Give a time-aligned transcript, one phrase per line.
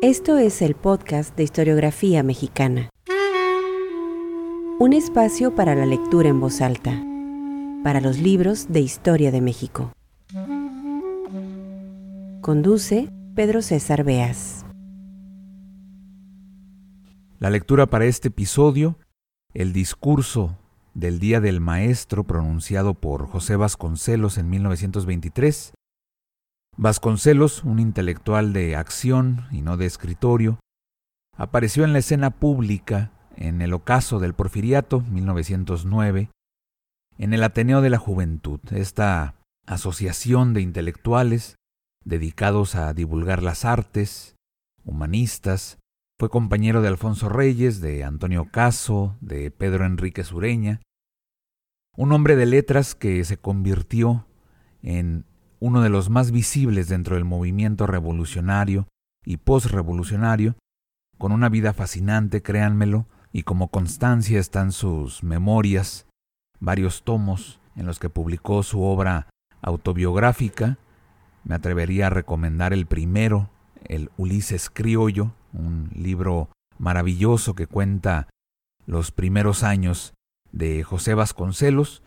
[0.00, 2.88] Esto es el podcast de historiografía mexicana.
[4.78, 7.02] Un espacio para la lectura en voz alta,
[7.82, 9.92] para los libros de historia de México.
[12.42, 14.64] Conduce Pedro César Beas.
[17.40, 19.00] La lectura para este episodio,
[19.52, 20.56] el discurso
[20.94, 25.72] del Día del Maestro pronunciado por José Vasconcelos en 1923,
[26.80, 30.60] Vasconcelos, un intelectual de acción y no de escritorio,
[31.36, 36.30] apareció en la escena pública en el ocaso del Porfiriato, 1909,
[37.18, 39.34] en el Ateneo de la Juventud, esta
[39.66, 41.56] asociación de intelectuales
[42.04, 44.36] dedicados a divulgar las artes,
[44.84, 45.78] humanistas,
[46.16, 50.80] fue compañero de Alfonso Reyes, de Antonio Caso, de Pedro Enrique Sureña,
[51.96, 54.28] un hombre de letras que se convirtió
[54.80, 55.24] en
[55.60, 58.88] uno de los más visibles dentro del movimiento revolucionario
[59.24, 60.54] y postrevolucionario,
[61.18, 66.06] con una vida fascinante, créanmelo, y como constancia están sus memorias,
[66.60, 69.28] varios tomos en los que publicó su obra
[69.60, 70.78] autobiográfica.
[71.44, 73.50] Me atrevería a recomendar el primero,
[73.84, 78.28] el Ulises Criollo, un libro maravilloso que cuenta
[78.86, 80.14] los primeros años
[80.52, 82.02] de José Vasconcelos,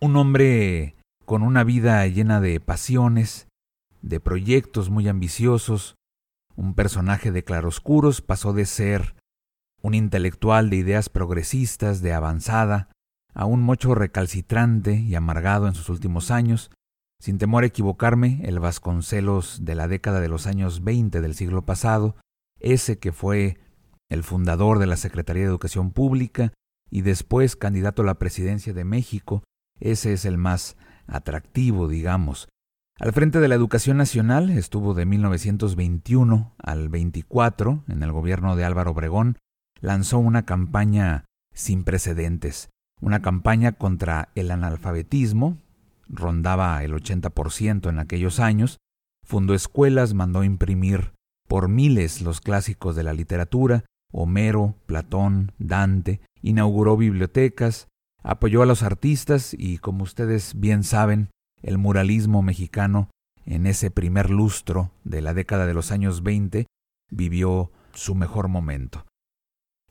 [0.00, 3.48] un hombre con una vida llena de pasiones,
[4.02, 5.96] de proyectos muy ambiciosos,
[6.56, 9.16] un personaje de claroscuros, pasó de ser
[9.82, 12.88] un intelectual de ideas progresistas, de avanzada,
[13.34, 16.70] a un mocho recalcitrante y amargado en sus últimos años,
[17.20, 21.64] sin temor a equivocarme, el Vasconcelos de la década de los años 20 del siglo
[21.64, 22.16] pasado,
[22.60, 23.58] ese que fue
[24.08, 26.52] el fundador de la Secretaría de Educación Pública
[26.90, 29.42] y después candidato a la presidencia de México,
[29.80, 32.48] ese es el más atractivo, digamos.
[32.98, 38.64] Al frente de la educación nacional estuvo de 1921 al 24 en el gobierno de
[38.64, 39.38] Álvaro Obregón,
[39.80, 45.58] lanzó una campaña sin precedentes, una campaña contra el analfabetismo,
[46.08, 48.78] rondaba el 80% en aquellos años,
[49.24, 51.12] fundó escuelas, mandó imprimir
[51.48, 57.88] por miles los clásicos de la literatura, Homero, Platón, Dante, inauguró bibliotecas,
[58.24, 61.30] Apoyó a los artistas y, como ustedes bien saben,
[61.62, 63.10] el muralismo mexicano
[63.44, 66.66] en ese primer lustro de la década de los años 20
[67.10, 69.04] vivió su mejor momento.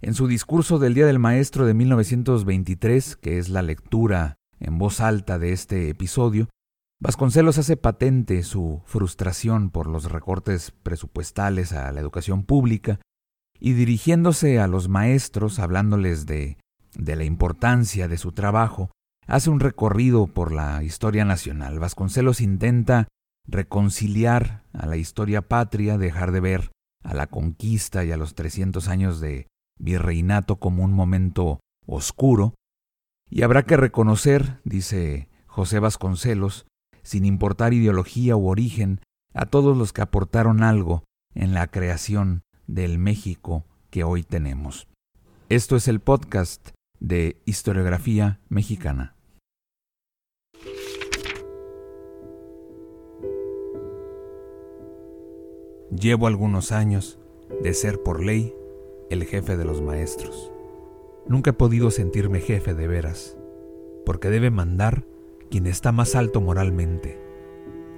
[0.01, 4.99] En su discurso del Día del Maestro de 1923, que es la lectura en voz
[4.99, 6.49] alta de este episodio,
[7.03, 13.01] Vasconcelos hace patente su frustración por los recortes presupuestales a la educación pública
[13.59, 16.57] y dirigiéndose a los maestros hablándoles de
[16.95, 18.91] de la importancia de su trabajo,
[19.27, 21.79] hace un recorrido por la historia nacional.
[21.79, 23.07] Vasconcelos intenta
[23.47, 26.71] reconciliar a la historia patria, dejar de ver
[27.03, 29.47] a la conquista y a los 300 años de
[29.79, 32.55] virreinato como un momento oscuro,
[33.29, 36.65] y habrá que reconocer, dice José Vasconcelos,
[37.01, 39.01] sin importar ideología u origen,
[39.33, 41.03] a todos los que aportaron algo
[41.33, 44.87] en la creación del México que hoy tenemos.
[45.49, 46.69] Esto es el podcast
[47.03, 49.17] de historiografía mexicana.
[55.91, 57.19] Llevo algunos años
[57.61, 58.55] de ser por ley
[59.09, 60.49] el jefe de los maestros.
[61.27, 63.37] Nunca he podido sentirme jefe de veras,
[64.05, 65.03] porque debe mandar
[65.51, 67.19] quien está más alto moralmente,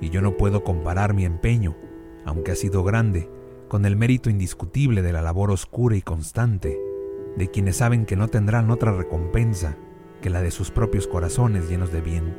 [0.01, 1.77] y yo no puedo comparar mi empeño,
[2.25, 3.29] aunque ha sido grande,
[3.67, 6.94] con el mérito indiscutible de la labor oscura y constante
[7.35, 9.78] de quienes saben que no tendrán otra recompensa
[10.22, 12.35] que la de sus propios corazones llenos de bien.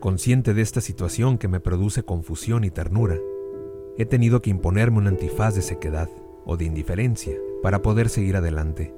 [0.00, 3.18] Consciente de esta situación que me produce confusión y ternura,
[3.98, 6.08] he tenido que imponerme un antifaz de sequedad
[6.46, 8.94] o de indiferencia para poder seguir adelante.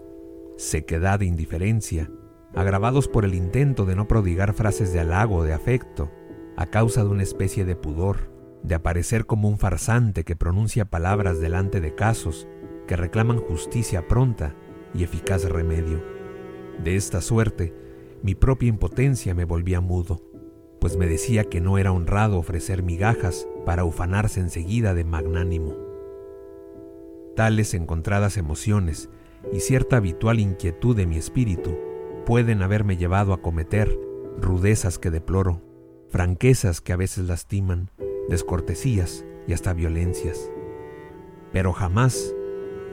[0.56, 2.08] Sequedad e indiferencia,
[2.54, 6.10] agravados por el intento de no prodigar frases de halago o de afecto,
[6.56, 8.30] a causa de una especie de pudor,
[8.62, 12.46] de aparecer como un farsante que pronuncia palabras delante de casos
[12.86, 14.54] que reclaman justicia pronta
[14.94, 16.02] y eficaz remedio.
[16.82, 17.74] De esta suerte,
[18.22, 20.22] mi propia impotencia me volvía mudo,
[20.80, 25.76] pues me decía que no era honrado ofrecer migajas para ufanarse enseguida de magnánimo.
[27.36, 29.08] Tales encontradas emociones
[29.52, 31.76] y cierta habitual inquietud de mi espíritu
[32.26, 33.98] pueden haberme llevado a cometer
[34.40, 35.62] rudezas que deploro,
[36.08, 37.90] franquezas que a veces lastiman,
[38.28, 40.50] descortesías y hasta violencias.
[41.52, 42.34] Pero jamás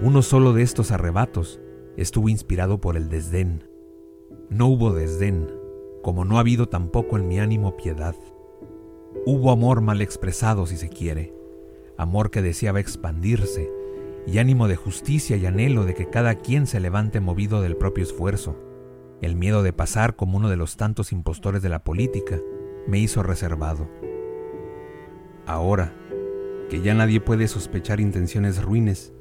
[0.02, 1.60] uno solo de estos arrebatos
[2.02, 3.64] estuvo inspirado por el desdén.
[4.50, 5.48] No hubo desdén,
[6.02, 8.16] como no ha habido tampoco en mi ánimo piedad.
[9.26, 11.34] Hubo amor mal expresado, si se quiere,
[11.98, 13.70] amor que deseaba expandirse,
[14.26, 18.04] y ánimo de justicia y anhelo de que cada quien se levante movido del propio
[18.04, 18.56] esfuerzo.
[19.22, 22.40] El miedo de pasar como uno de los tantos impostores de la política
[22.88, 23.90] me hizo reservado.
[25.46, 25.94] Ahora,
[26.70, 29.14] que ya nadie puede sospechar intenciones ruines,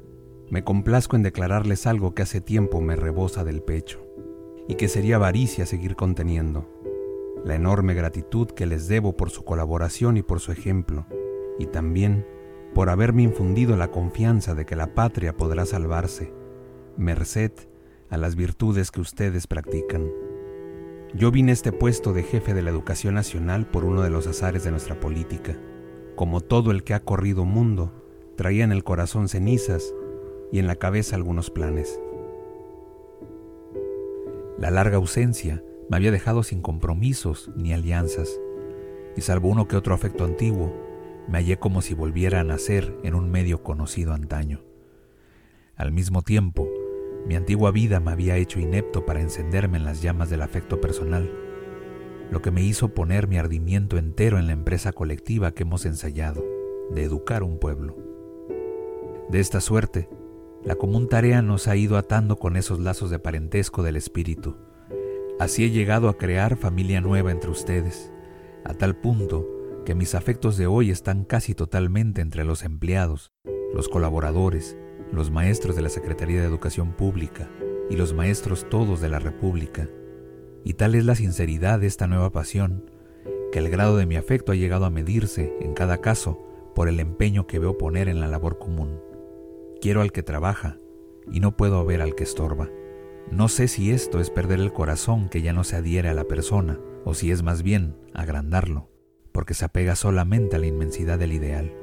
[0.49, 4.05] me complazco en declararles algo que hace tiempo me rebosa del pecho,
[4.67, 6.67] y que sería avaricia seguir conteniendo,
[7.45, 11.05] la enorme gratitud que les debo por su colaboración y por su ejemplo,
[11.59, 12.25] y también
[12.73, 16.33] por haberme infundido la confianza de que la patria podrá salvarse,
[16.97, 17.51] merced
[18.09, 20.11] a las virtudes que ustedes practican.
[21.13, 24.27] Yo vine a este puesto de jefe de la educación nacional por uno de los
[24.27, 25.57] azares de nuestra política.
[26.15, 27.91] Como todo el que ha corrido mundo,
[28.35, 29.93] traía en el corazón cenizas
[30.51, 31.99] y en la cabeza algunos planes.
[34.57, 38.39] La larga ausencia me había dejado sin compromisos ni alianzas,
[39.15, 40.73] y salvo uno que otro afecto antiguo,
[41.27, 44.61] me hallé como si volviera a nacer en un medio conocido antaño.
[45.75, 46.67] Al mismo tiempo,
[47.25, 51.31] mi antigua vida me había hecho inepto para encenderme en las llamas del afecto personal,
[52.31, 56.43] lo que me hizo poner mi ardimiento entero en la empresa colectiva que hemos ensayado,
[56.91, 57.95] de educar un pueblo.
[59.29, 60.09] De esta suerte,
[60.63, 64.57] la común tarea nos ha ido atando con esos lazos de parentesco del espíritu.
[65.39, 68.11] Así he llegado a crear familia nueva entre ustedes,
[68.65, 69.47] a tal punto
[69.85, 73.31] que mis afectos de hoy están casi totalmente entre los empleados,
[73.73, 74.77] los colaboradores,
[75.13, 77.49] los maestros de la Secretaría de Educación Pública
[77.89, 79.87] y los maestros todos de la República.
[80.65, 82.91] Y tal es la sinceridad de esta nueva pasión,
[83.53, 86.37] que el grado de mi afecto ha llegado a medirse, en cada caso,
[86.75, 89.08] por el empeño que veo poner en la labor común.
[89.81, 90.77] Quiero al que trabaja
[91.31, 92.69] y no puedo ver al que estorba.
[93.31, 96.25] No sé si esto es perder el corazón que ya no se adhiere a la
[96.25, 98.89] persona, o si es más bien agrandarlo
[99.31, 101.73] porque se apega solamente a la inmensidad del ideal.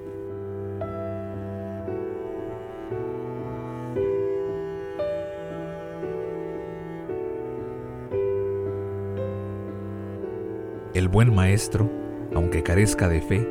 [10.95, 11.91] El buen maestro,
[12.35, 13.49] aunque carezca de fe,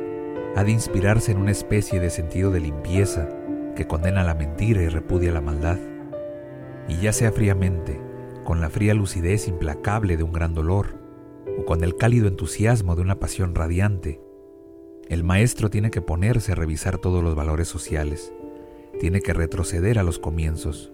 [0.56, 3.28] ha de inspirarse en una especie de sentido de limpieza
[3.76, 5.78] que condena la mentira y repudia la maldad,
[6.88, 8.00] y ya sea fríamente,
[8.42, 10.98] con la fría lucidez implacable de un gran dolor,
[11.58, 14.20] o con el cálido entusiasmo de una pasión radiante.
[15.08, 18.32] El maestro tiene que ponerse a revisar todos los valores sociales,
[18.98, 20.92] tiene que retroceder a los comienzos,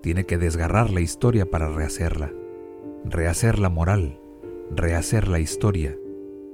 [0.00, 2.32] tiene que desgarrar la historia para rehacerla,
[3.04, 4.20] rehacer la moral,
[4.70, 5.96] rehacer la historia.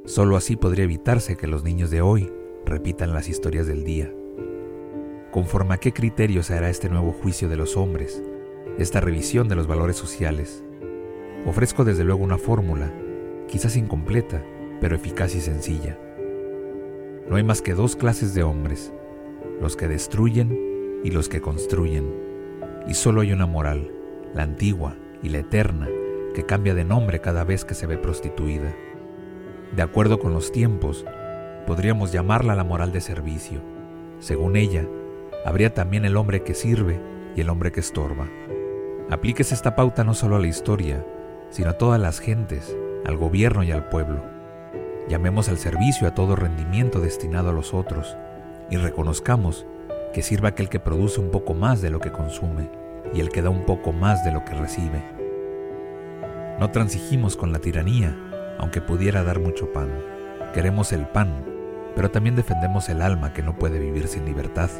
[0.04, 2.32] Solo así podría evitarse que los niños de hoy
[2.64, 4.12] repitan las historias del día.
[5.30, 8.20] ¿Conforme a qué criterio se hará este nuevo juicio de los hombres,
[8.78, 10.64] esta revisión de los valores sociales?
[11.46, 12.92] Ofrezco desde luego una fórmula,
[13.46, 14.42] quizás incompleta,
[14.80, 15.96] pero eficaz y sencilla.
[17.28, 18.92] No hay más que dos clases de hombres,
[19.60, 22.12] los que destruyen y los que construyen.
[22.88, 23.88] Y solo hay una moral,
[24.34, 25.88] la antigua y la eterna,
[26.34, 28.74] que cambia de nombre cada vez que se ve prostituida.
[29.76, 31.04] De acuerdo con los tiempos,
[31.68, 33.60] podríamos llamarla la moral de servicio.
[34.18, 34.88] Según ella,
[35.44, 37.00] habría también el hombre que sirve
[37.34, 38.28] y el hombre que estorba.
[39.10, 41.04] Aplíquese esta pauta no solo a la historia,
[41.50, 44.22] sino a todas las gentes, al gobierno y al pueblo.
[45.08, 48.16] Llamemos al servicio a todo rendimiento destinado a los otros
[48.70, 49.66] y reconozcamos
[50.12, 52.70] que sirva aquel que produce un poco más de lo que consume
[53.12, 55.02] y el que da un poco más de lo que recibe.
[56.58, 58.16] No transigimos con la tiranía,
[58.58, 59.88] aunque pudiera dar mucho pan.
[60.52, 61.44] Queremos el pan,
[61.96, 64.70] pero también defendemos el alma que no puede vivir sin libertad.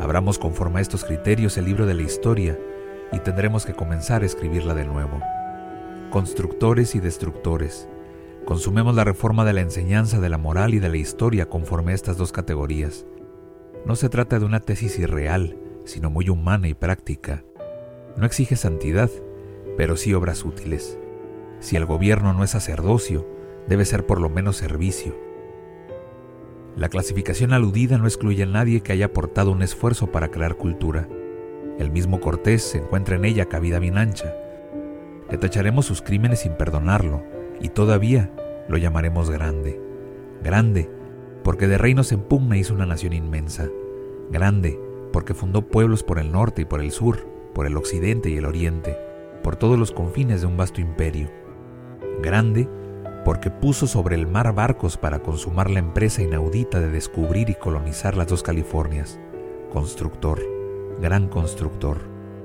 [0.00, 2.58] Abramos conforme a estos criterios el libro de la historia
[3.12, 5.20] y tendremos que comenzar a escribirla de nuevo
[6.08, 7.88] constructores y destructores.
[8.44, 11.94] Consumemos la reforma de la enseñanza de la moral y de la historia conforme a
[11.94, 13.06] estas dos categorías.
[13.84, 17.44] No se trata de una tesis irreal, sino muy humana y práctica.
[18.16, 19.10] No exige santidad,
[19.76, 20.98] pero sí obras útiles.
[21.60, 23.28] Si el gobierno no es sacerdocio,
[23.68, 25.14] debe ser por lo menos servicio.
[26.76, 31.08] La clasificación aludida no excluye a nadie que haya aportado un esfuerzo para crear cultura.
[31.78, 34.34] El mismo Cortés se encuentra en ella cabida bien ancha,
[35.30, 37.22] le tacharemos sus crímenes sin perdonarlo,
[37.60, 38.32] y todavía
[38.68, 39.80] lo llamaremos grande.
[40.42, 40.90] Grande,
[41.42, 43.68] porque de reinos en pugna hizo una nación inmensa.
[44.30, 44.80] Grande,
[45.12, 48.46] porque fundó pueblos por el norte y por el sur, por el occidente y el
[48.46, 48.96] oriente,
[49.42, 51.30] por todos los confines de un vasto imperio.
[52.22, 52.68] Grande,
[53.28, 58.16] porque puso sobre el mar barcos para consumar la empresa inaudita de descubrir y colonizar
[58.16, 59.20] las dos Californias.
[59.70, 60.40] Constructor,
[60.98, 61.98] gran constructor.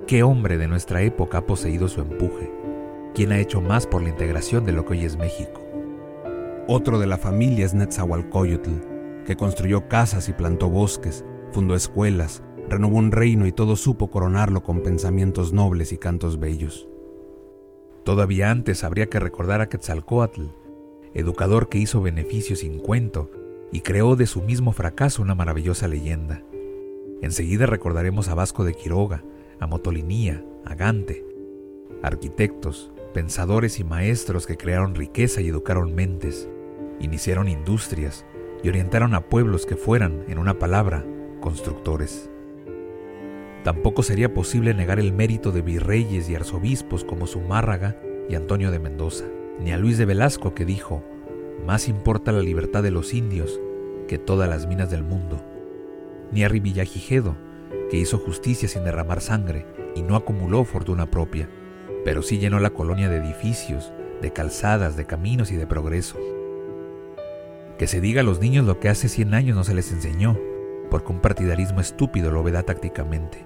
[0.08, 2.52] ¿Qué hombre de nuestra época ha poseído su empuje?
[3.16, 5.62] quien ha hecho más por la integración de lo que hoy es México.
[6.68, 11.24] Otro de la familia es Netzahualcoyotl, que construyó casas y plantó bosques,
[11.54, 16.90] fundó escuelas, renovó un reino y todo supo coronarlo con pensamientos nobles y cantos bellos.
[18.04, 20.63] Todavía antes habría que recordar a Quetzalcoatl,
[21.14, 23.30] educador que hizo beneficio sin cuento
[23.72, 26.44] y creó de su mismo fracaso una maravillosa leyenda.
[27.22, 29.24] Enseguida recordaremos a Vasco de Quiroga,
[29.60, 31.26] a Motolinía, a Gante,
[32.02, 36.50] arquitectos, pensadores y maestros que crearon riqueza y educaron mentes,
[37.00, 38.26] iniciaron industrias
[38.64, 41.06] y orientaron a pueblos que fueran, en una palabra,
[41.40, 42.30] constructores.
[43.64, 47.98] Tampoco sería posible negar el mérito de virreyes y arzobispos como Zumárraga
[48.30, 49.26] y Antonio de Mendoza,
[49.60, 51.04] ni a Luis de Velasco que dijo,
[51.66, 53.60] más importa la libertad de los indios
[54.08, 55.42] que todas las minas del mundo,
[56.32, 57.36] ni a Rivillagigedo,
[57.90, 61.50] que hizo justicia sin derramar sangre y no acumuló fortuna propia,
[62.04, 66.18] pero sí llenó la colonia de edificios, de calzadas, de caminos y de progreso.
[67.78, 70.38] Que se diga a los niños lo que hace 100 años no se les enseñó,
[70.90, 73.46] porque un partidarismo estúpido lo veda tácticamente.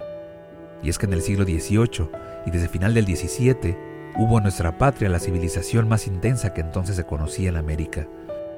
[0.83, 2.09] Y es que en el siglo XVIII
[2.45, 3.86] y desde final del XVII
[4.17, 8.07] hubo en nuestra patria la civilización más intensa que entonces se conocía en América,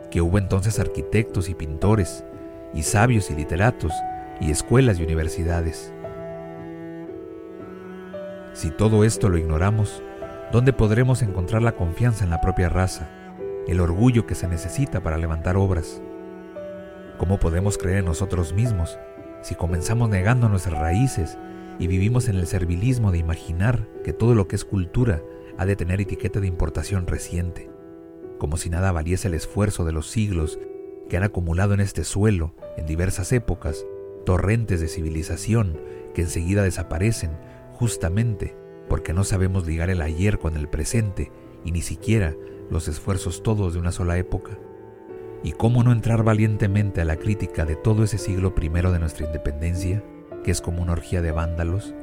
[0.09, 2.23] que hubo entonces arquitectos y pintores,
[2.73, 3.91] y sabios y literatos,
[4.39, 5.93] y escuelas y universidades.
[8.53, 10.01] Si todo esto lo ignoramos,
[10.51, 13.09] ¿dónde podremos encontrar la confianza en la propia raza,
[13.67, 16.01] el orgullo que se necesita para levantar obras?
[17.17, 18.97] ¿Cómo podemos creer en nosotros mismos
[19.41, 21.37] si comenzamos negando nuestras raíces
[21.79, 25.21] y vivimos en el servilismo de imaginar que todo lo que es cultura
[25.59, 27.69] ha de tener etiqueta de importación reciente,
[28.37, 30.57] como si nada valiese el esfuerzo de los siglos
[31.09, 33.85] que han acumulado en este suelo, en diversas épocas,
[34.25, 35.77] torrentes de civilización
[36.13, 37.31] que enseguida desaparecen
[37.73, 38.55] justamente
[38.87, 41.29] porque no sabemos ligar el ayer con el presente
[41.65, 42.37] y ni siquiera
[42.69, 44.57] los esfuerzos todos de una sola época.
[45.43, 49.25] ¿Y cómo no entrar valientemente a la crítica de todo ese siglo primero de nuestra
[49.25, 50.05] independencia,
[50.41, 51.93] que es como una orgía de vándalos?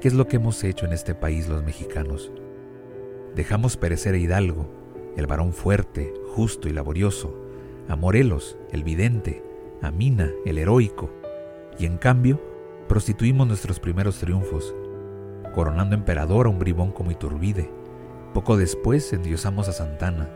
[0.00, 2.32] ¿Qué es lo que hemos hecho en este país los mexicanos?
[3.36, 4.66] Dejamos perecer a Hidalgo,
[5.14, 7.36] el varón fuerte, justo y laborioso,
[7.86, 9.42] a Morelos, el vidente,
[9.82, 11.10] a Mina, el heroico,
[11.78, 12.40] y en cambio
[12.88, 14.74] prostituimos nuestros primeros triunfos,
[15.54, 17.70] coronando emperador a un bribón como Iturbide.
[18.32, 20.30] Poco después endiosamos a Santana,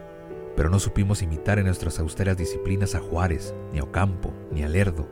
[0.54, 4.69] pero no supimos imitar en nuestras austeras disciplinas a Juárez, ni a Ocampo, ni a
[4.69, 5.09] Lerdo.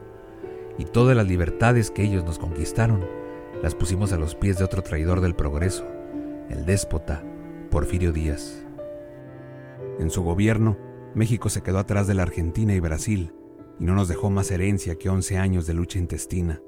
[0.77, 3.07] Y todas las libertades que ellos nos conquistaron
[3.63, 5.87] las pusimos a los pies de otro traidor del progreso,
[6.51, 7.25] el déspota
[7.71, 8.65] Porfirio Díaz.
[9.99, 10.77] En su gobierno,
[11.15, 13.33] México se quedó atrás de la Argentina y Brasil,
[13.79, 16.61] y no nos dejó más herencia que 11 años de lucha intestina.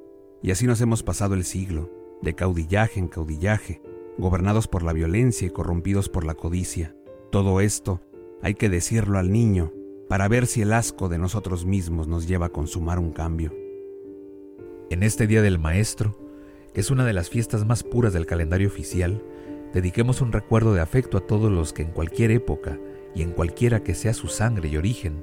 [0.42, 1.90] Y así nos hemos pasado el siglo,
[2.22, 3.82] de caudillaje en caudillaje,
[4.18, 6.94] gobernados por la violencia y corrompidos por la codicia.
[7.30, 8.00] Todo esto
[8.42, 9.72] hay que decirlo al niño
[10.08, 13.54] para ver si el asco de nosotros mismos nos lleva a consumar un cambio.
[14.90, 16.18] En este Día del Maestro,
[16.74, 19.22] que es una de las fiestas más puras del calendario oficial,
[19.72, 22.78] dediquemos un recuerdo de afecto a todos los que en cualquier época
[23.14, 25.22] y en cualquiera que sea su sangre y origen,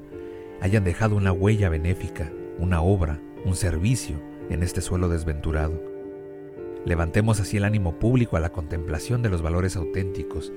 [0.61, 5.81] hayan dejado una huella benéfica, una obra, un servicio en este suelo desventurado.
[6.85, 10.53] Levantemos así el ánimo público a la contemplación de los valores auténticos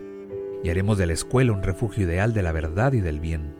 [0.62, 3.54] y haremos de la escuela un refugio ideal de la verdad y del bien.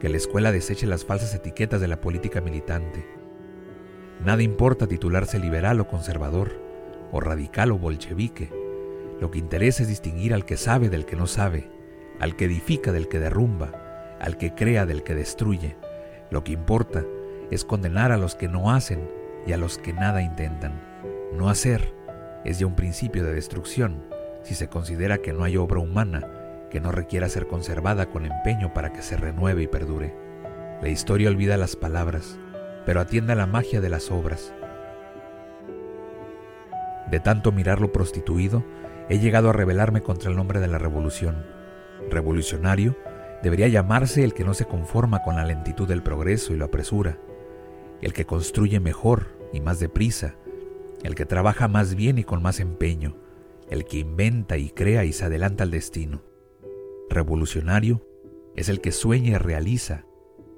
[0.00, 3.06] Que la escuela deseche las falsas etiquetas de la política militante.
[4.24, 6.60] Nada importa titularse liberal o conservador,
[7.12, 8.50] o radical o bolchevique.
[9.20, 11.70] Lo que interesa es distinguir al que sabe del que no sabe,
[12.20, 15.76] al que edifica del que derrumba, al que crea del que destruye.
[16.30, 17.04] Lo que importa
[17.50, 19.10] es condenar a los que no hacen
[19.46, 20.82] y a los que nada intentan.
[21.32, 21.94] No hacer
[22.44, 24.04] es ya un principio de destrucción
[24.42, 26.38] si se considera que no hay obra humana
[26.70, 30.14] que no requiera ser conservada con empeño para que se renueve y perdure.
[30.82, 32.38] La historia olvida las palabras,
[32.84, 34.52] pero atiende a la magia de las obras.
[37.10, 38.64] De tanto mirarlo prostituido,
[39.08, 41.46] he llegado a rebelarme contra el nombre de la revolución.
[42.10, 42.96] Revolucionario
[43.42, 47.18] debería llamarse el que no se conforma con la lentitud del progreso y lo apresura,
[48.02, 50.34] el que construye mejor y más deprisa,
[51.02, 53.16] el que trabaja más bien y con más empeño,
[53.70, 56.22] el que inventa y crea y se adelanta al destino.
[57.08, 58.06] Revolucionario
[58.56, 60.04] es el que sueña y realiza,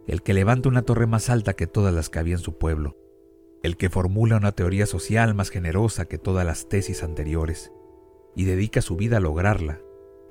[0.06, 2.96] el que levanta una torre más alta que todas las que había en su pueblo,
[3.62, 7.72] el que formula una teoría social más generosa que todas las tesis anteriores,
[8.34, 9.80] y dedica su vida a lograrla,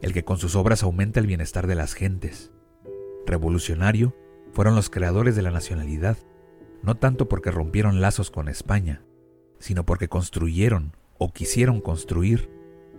[0.01, 2.51] el que con sus obras aumenta el bienestar de las gentes.
[3.25, 4.15] Revolucionario
[4.51, 6.17] fueron los creadores de la nacionalidad,
[6.81, 9.03] no tanto porque rompieron lazos con España,
[9.59, 12.49] sino porque construyeron o quisieron construir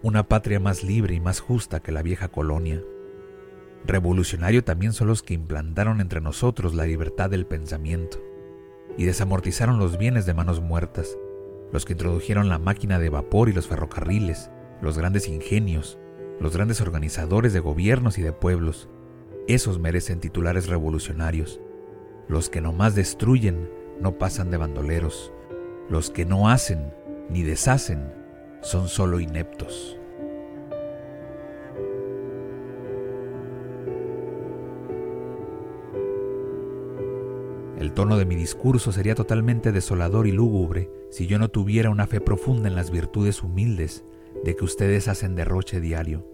[0.03, 2.83] una patria más libre y más justa que la vieja colonia.
[3.87, 8.23] Revolucionario también son los que implantaron entre nosotros la libertad del pensamiento
[8.97, 11.17] y desamortizaron los bienes de manos muertas,
[11.73, 14.51] los que introdujeron la máquina de vapor y los ferrocarriles,
[14.83, 15.99] los grandes ingenios,
[16.41, 18.89] los grandes organizadores de gobiernos y de pueblos.
[19.47, 21.61] Esos merecen titulares revolucionarios.
[22.29, 23.69] Los que nomás destruyen
[24.01, 25.33] no pasan de bandoleros.
[25.89, 26.93] Los que no hacen
[27.29, 28.13] ni deshacen
[28.63, 29.97] son solo ineptos.
[37.79, 42.07] El tono de mi discurso sería totalmente desolador y lúgubre si yo no tuviera una
[42.07, 44.05] fe profunda en las virtudes humildes
[44.45, 46.27] de que ustedes hacen derroche diario.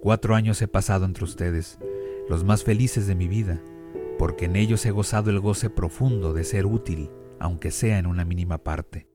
[0.00, 1.78] Cuatro años he pasado entre ustedes,
[2.28, 3.62] los más felices de mi vida,
[4.18, 8.24] porque en ellos he gozado el goce profundo de ser útil, aunque sea en una
[8.24, 9.08] mínima parte.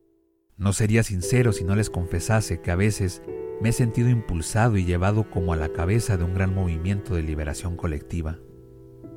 [0.58, 3.22] No sería sincero si no les confesase que a veces
[3.62, 7.24] me he sentido impulsado y llevado como a la cabeza de un gran movimiento de
[7.24, 8.40] liberación colectiva.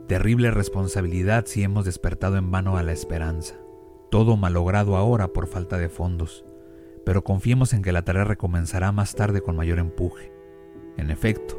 [0.06, 3.56] Terrible responsabilidad si hemos despertado en vano a la esperanza.
[4.11, 6.44] Todo malogrado ahora por falta de fondos,
[7.08, 10.30] pero confiemos en que la tarea recomenzará más tarde con mayor empuje.
[10.98, 11.58] En efecto,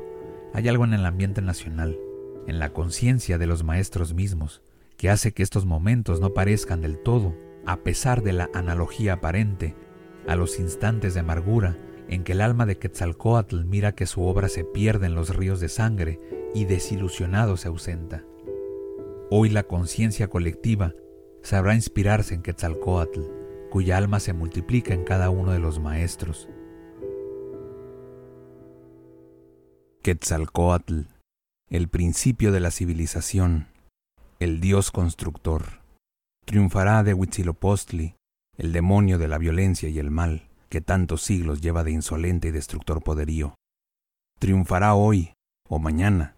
[0.54, 1.98] hay algo en el ambiente nacional,
[2.46, 4.62] en la conciencia de los maestros mismos,
[4.96, 9.76] que hace que estos momentos no parezcan del todo, a pesar de la analogía aparente,
[10.28, 11.80] a los instantes de amargura
[12.10, 15.60] en que el alma de Quetzalcoatl mira que su obra se pierde en los ríos
[15.60, 16.20] de sangre
[16.54, 18.24] y desilusionado se ausenta.
[19.32, 20.94] Hoy la conciencia colectiva
[21.42, 23.39] sabrá inspirarse en Quetzalcoatl,
[23.70, 26.50] cuya alma se multiplica en cada uno de los maestros.
[30.02, 31.02] Quetzalcoatl,
[31.70, 33.68] el principio de la civilización,
[34.40, 35.82] el dios constructor,
[36.46, 38.16] triunfará de Huitzilopochtli,
[38.58, 42.52] el demonio de la violencia y el mal, que tantos siglos lleva de insolente y
[42.52, 43.56] destructor poderío.
[44.40, 45.34] Triunfará hoy
[45.68, 46.36] o mañana,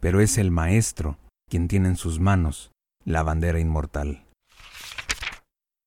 [0.00, 1.16] pero es el maestro
[1.48, 2.70] quien tiene en sus manos
[3.04, 4.24] la bandera inmortal.